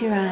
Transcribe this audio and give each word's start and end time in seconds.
Your 0.00 0.14
eyes 0.14 0.27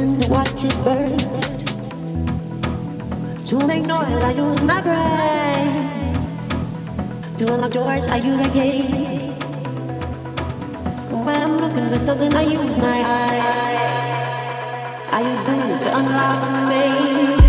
and 0.00 0.24
watch 0.30 0.64
it 0.64 0.74
burst. 0.82 1.66
To 3.48 3.66
make 3.66 3.84
noise, 3.84 4.22
I 4.24 4.32
use 4.32 4.62
my 4.62 4.80
brain. 4.80 6.16
To 7.36 7.52
unlock 7.52 7.72
doors, 7.72 8.08
I 8.08 8.16
use 8.16 8.40
a 8.46 8.48
key. 8.50 9.34
When 11.24 11.36
I'm 11.44 11.58
looking 11.58 11.88
for 11.90 11.98
something, 11.98 12.32
I 12.34 12.42
use 12.42 12.78
my 12.78 13.00
eyes. 13.18 14.20
I 15.12 15.20
use 15.30 15.42
booze 15.44 15.82
to 15.82 15.96
unlock 15.98 16.40
me. 16.70 17.39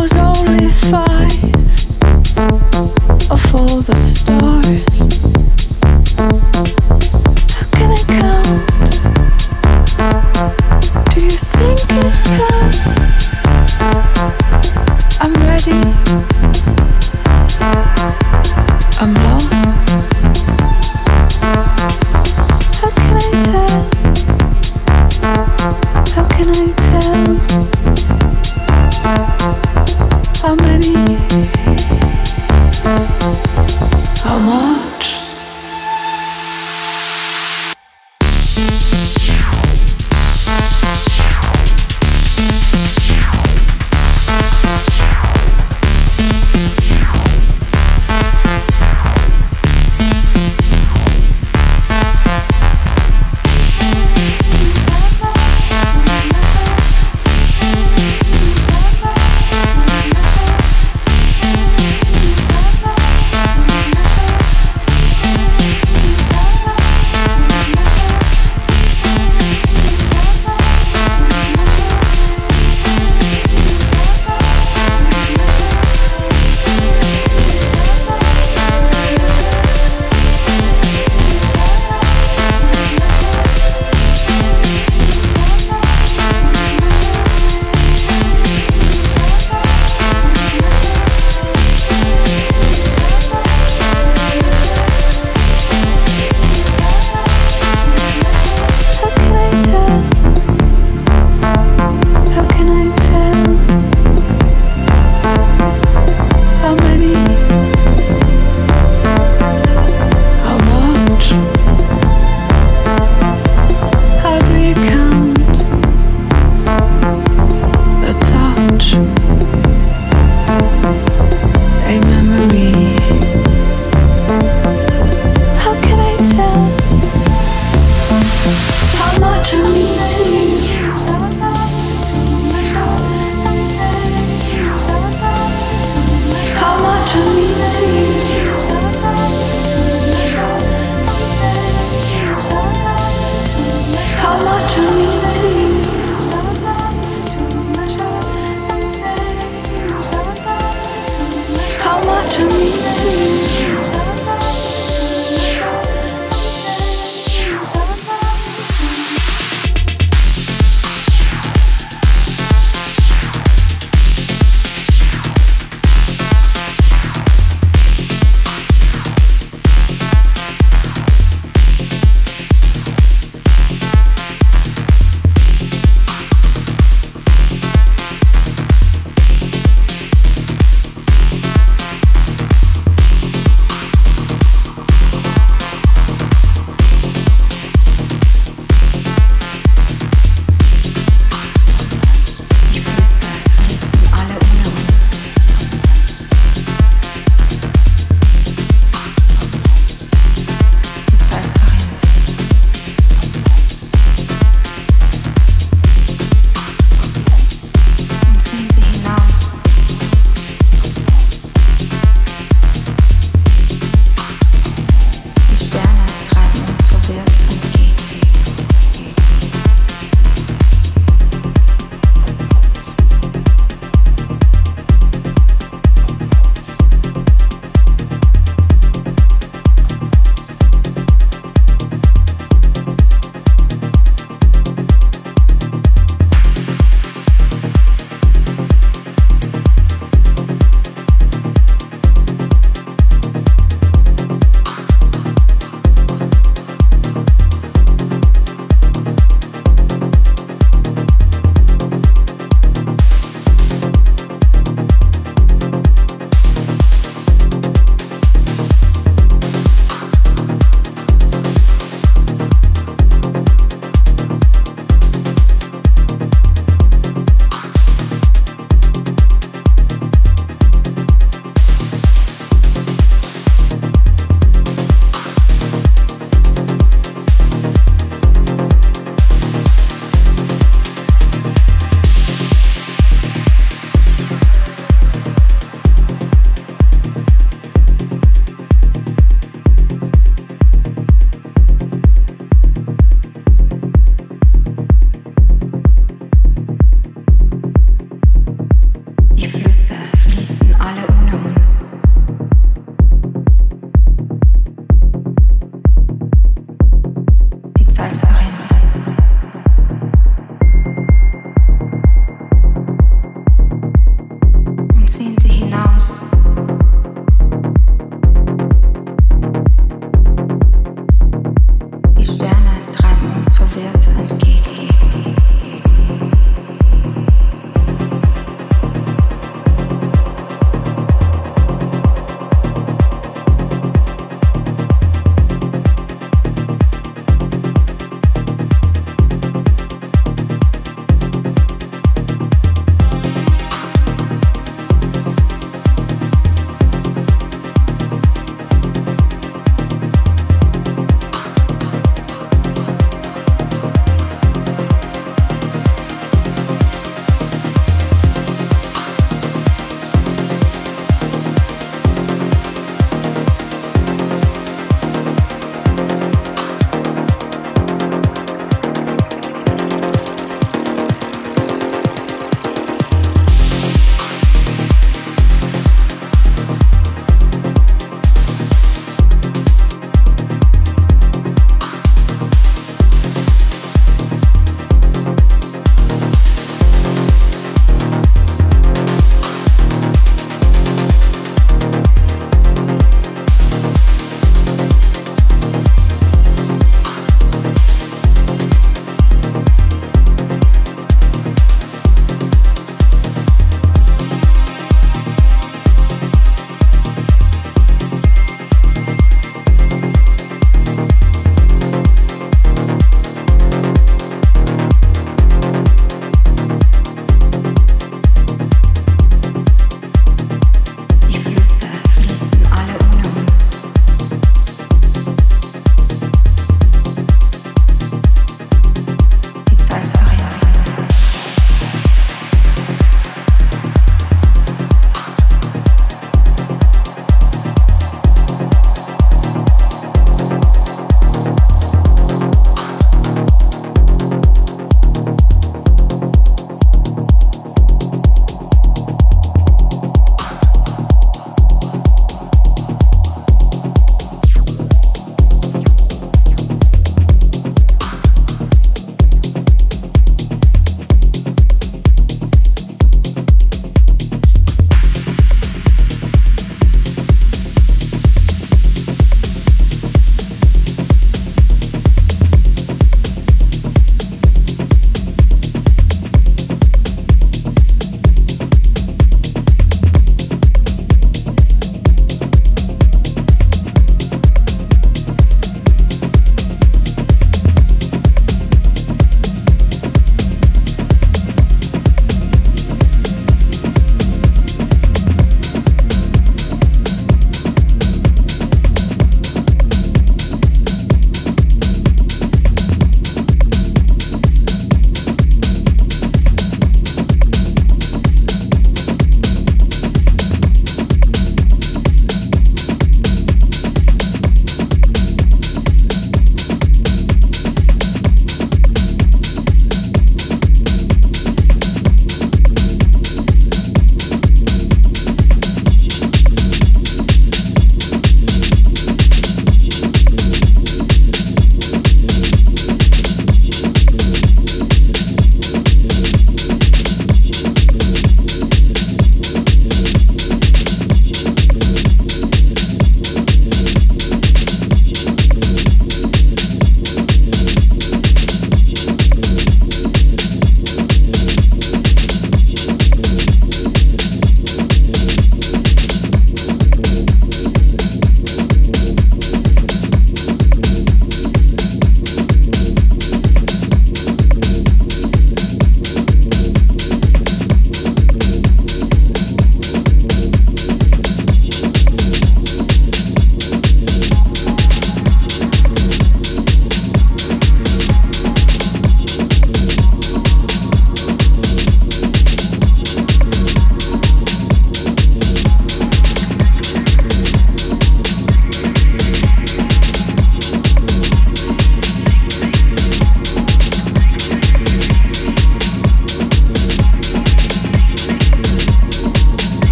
Was 0.00 0.16
only 0.16 0.70
five 0.70 1.19